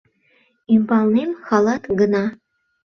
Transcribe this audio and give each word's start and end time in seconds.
Ӱмбалнем 0.73 1.31
халат 1.45 1.83
гына. 1.99 2.25